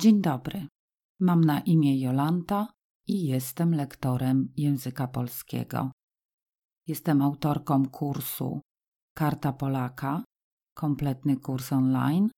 [0.00, 0.66] Dzień dobry.
[1.20, 2.72] Mam na imię Jolanta
[3.06, 5.92] i jestem lektorem języka polskiego.
[6.86, 8.60] Jestem autorką kursu
[9.14, 10.24] Karta Polaka,
[10.74, 12.28] kompletny kurs online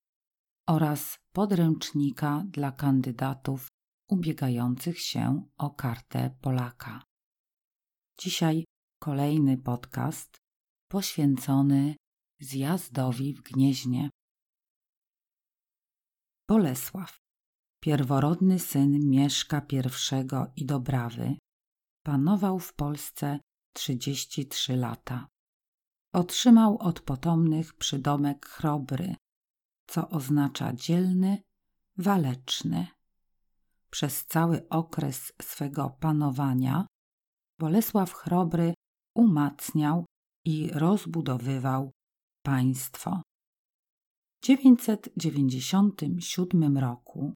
[0.69, 3.69] oraz podręcznika dla kandydatów
[4.11, 7.03] ubiegających się o kartę Polaka.
[8.19, 8.65] Dzisiaj
[9.03, 10.39] kolejny podcast
[10.91, 11.97] poświęcony
[12.41, 14.11] zjazdowi w Gnieźnie.
[16.49, 17.21] Bolesław,
[17.81, 19.83] pierworodny syn Mieszka I
[20.57, 21.37] i Dobrawy,
[22.03, 23.39] panował w Polsce
[23.75, 25.27] 33 lata.
[26.15, 29.15] Otrzymał od potomnych przydomek chrobry,
[29.87, 31.43] co oznacza dzielny,
[31.97, 32.87] waleczny.
[33.91, 36.87] Przez cały okres swego panowania
[37.59, 38.75] Bolesław Chrobry
[39.15, 40.07] umacniał
[40.45, 41.91] i rozbudowywał
[42.43, 43.23] państwo.
[44.43, 47.35] W 997 roku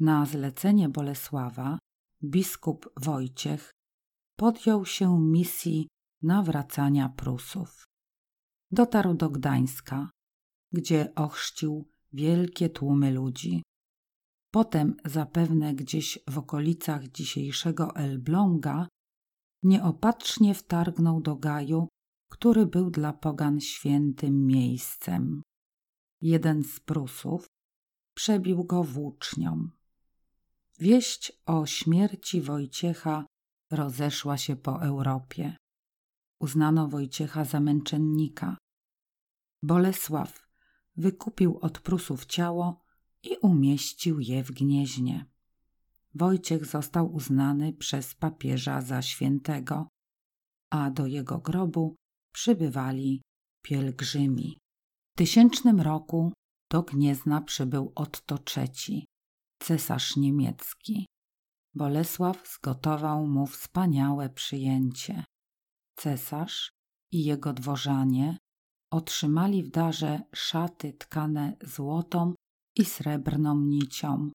[0.00, 1.78] na zlecenie Bolesława
[2.24, 3.70] biskup Wojciech
[4.36, 5.88] podjął się misji
[6.22, 7.84] nawracania Prusów.
[8.70, 10.10] Dotarł do Gdańska,
[10.72, 13.62] gdzie ochrzcił wielkie tłumy ludzi.
[14.50, 18.88] Potem zapewne gdzieś w okolicach dzisiejszego Elbląga
[19.62, 21.88] nieopatrznie wtargnął do Gaju,
[22.30, 25.42] który był dla pogan świętym miejscem.
[26.20, 27.46] Jeden z Prusów
[28.14, 29.77] przebił go włócznią.
[30.80, 33.26] Wieść o śmierci Wojciecha
[33.70, 35.56] rozeszła się po Europie.
[36.40, 38.56] Uznano Wojciecha za męczennika.
[39.62, 40.46] Bolesław
[40.96, 42.84] wykupił od Prusów ciało
[43.22, 45.26] i umieścił je w Gnieźnie.
[46.14, 49.88] Wojciech został uznany przez papieża za świętego,
[50.70, 51.96] a do jego grobu
[52.32, 53.22] przybywali
[53.62, 54.58] pielgrzymi.
[55.14, 56.32] W tysięcznym roku
[56.70, 59.06] do Gniezna przybył Otto III,
[59.58, 61.06] cesarz niemiecki.
[61.74, 65.24] Bolesław zgotował mu wspaniałe przyjęcie.
[65.96, 66.70] Cesarz
[67.12, 68.38] i jego dworzanie
[68.92, 72.34] otrzymali w darze szaty tkane złotą
[72.76, 74.30] i srebrną nicią,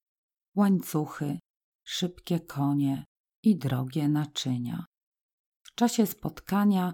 [0.55, 1.39] łańcuchy,
[1.85, 3.03] szybkie konie
[3.43, 4.85] i drogie naczynia.
[5.63, 6.93] W czasie spotkania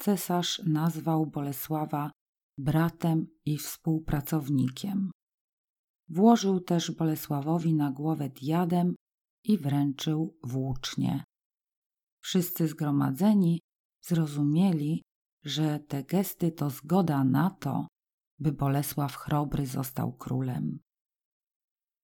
[0.00, 2.10] cesarz nazwał Bolesława
[2.58, 5.10] bratem i współpracownikiem.
[6.10, 8.94] Włożył też Bolesławowi na głowę diadem
[9.44, 11.24] i wręczył włócznie.
[12.20, 13.60] Wszyscy zgromadzeni
[14.02, 15.02] zrozumieli,
[15.44, 17.86] że te gesty to zgoda na to,
[18.38, 20.78] by Bolesław Chrobry został królem.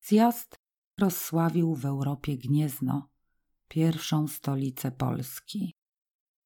[0.02, 0.56] Zjazd
[1.00, 3.08] rozsławił w Europie Gniezno,
[3.68, 5.74] pierwszą stolicę Polski.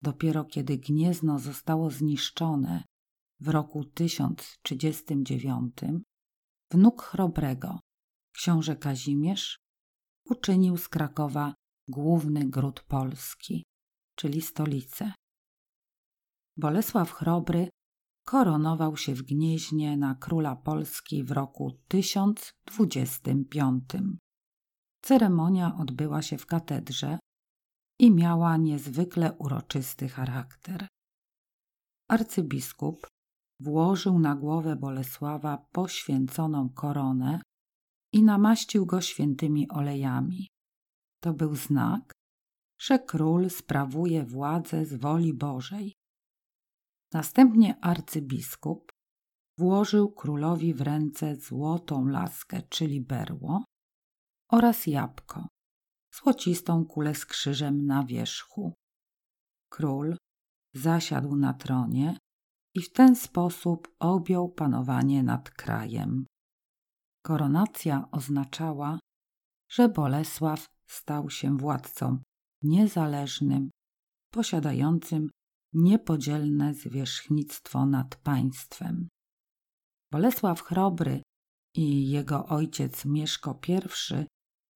[0.02, 2.84] Dopiero kiedy Gniezno zostało zniszczone
[3.40, 5.72] w roku 1039,
[6.70, 7.80] wnuk Chrobrego,
[8.32, 9.58] książę Kazimierz,
[10.24, 11.54] uczynił z Krakowa
[11.88, 13.64] główny gród Polski,
[14.14, 15.12] czyli stolicę.
[16.56, 17.68] Bolesław Chrobry
[18.26, 23.84] koronował się w Gnieźnie na króla Polski w roku 1025.
[25.02, 27.18] Ceremonia odbyła się w katedrze
[27.98, 30.88] i miała niezwykle uroczysty charakter.
[32.08, 33.06] Arcybiskup
[33.60, 37.42] włożył na głowę Bolesława poświęconą koronę
[38.12, 40.48] i namaścił go świętymi olejami.
[41.20, 42.12] To był znak,
[42.80, 45.94] że król sprawuje władzę z woli Bożej.
[47.12, 48.92] Następnie arcybiskup
[49.58, 53.64] włożył królowi w ręce złotą laskę, czyli berło,
[54.52, 55.48] oraz jabłko,
[56.14, 58.74] złocistą kulę z krzyżem na wierzchu.
[59.68, 60.16] Król
[60.74, 62.18] zasiadł na tronie
[62.74, 66.26] i w ten sposób objął panowanie nad krajem.
[67.22, 68.98] Koronacja oznaczała,
[69.70, 72.18] że Bolesław stał się władcą
[72.62, 73.70] niezależnym,
[74.32, 75.30] posiadającym
[75.72, 79.08] niepodzielne zwierzchnictwo nad państwem.
[80.12, 81.22] Bolesław Chrobry
[81.76, 84.26] i jego ojciec Mieszko I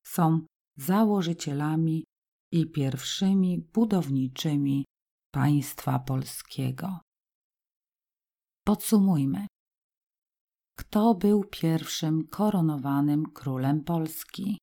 [0.07, 0.47] są
[0.77, 2.05] założycielami
[2.53, 4.85] i pierwszymi budowniczymi
[5.35, 7.01] państwa polskiego.
[8.67, 9.47] Podsumujmy.
[10.79, 14.59] Kto był pierwszym koronowanym królem Polski?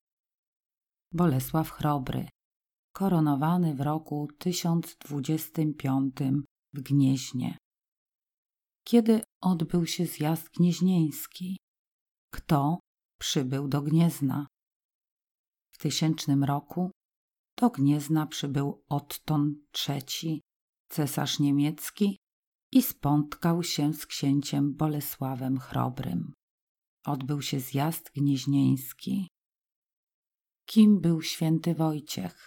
[1.12, 2.28] Bolesław Chrobry,
[2.92, 6.14] koronowany w roku 1025
[6.74, 7.58] w Gnieźnie.
[8.84, 11.58] Kiedy odbył się zjazd gnieźnieński?
[12.32, 12.78] Kto
[13.20, 14.46] przybył do Gniezna?
[15.72, 16.90] W tysięcznym roku
[17.56, 19.54] do Gniezna przybył Otton
[19.88, 20.40] III,
[20.88, 22.21] cesarz niemiecki
[22.72, 26.32] i spotkał się z księciem Bolesławem Chrobrym.
[27.06, 29.28] Odbył się zjazd gnieźnieński.
[30.66, 32.46] Kim był święty Wojciech?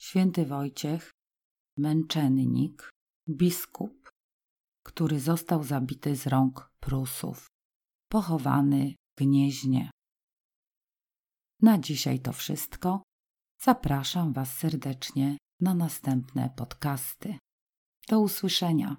[0.00, 1.10] Święty Wojciech,
[1.78, 2.90] męczennik,
[3.28, 4.10] biskup,
[4.86, 7.46] który został zabity z rąk Prusów,
[8.08, 9.90] pochowany w Gnieźnie.
[11.62, 13.02] Na dzisiaj to wszystko.
[13.60, 17.38] Zapraszam Was serdecznie na następne podcasty.
[18.08, 18.94] Do usłyszenia.